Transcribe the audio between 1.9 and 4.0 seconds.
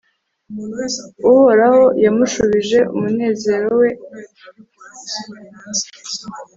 yamushubije umunezero we